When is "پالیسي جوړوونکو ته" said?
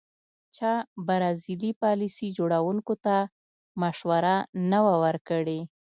1.81-3.15